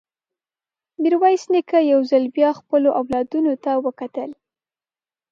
[1.01, 4.31] ميرويس نيکه يو ځل بيا خپلو اولادونو ته وکتل.